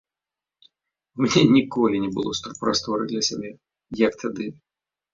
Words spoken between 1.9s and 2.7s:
не было столькі